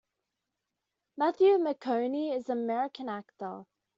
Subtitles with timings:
[1.15, 3.67] Matthew McConaughey is an American actor.